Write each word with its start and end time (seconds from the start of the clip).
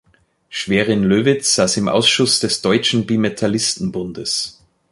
Schwerin-Löwitz 0.49 1.53
saß 1.53 1.77
im 1.77 1.87
Ausschuss 1.87 2.39
des 2.39 2.63
"Deutschen 2.63 3.05
Bimetallisten-Bundes". 3.05 4.59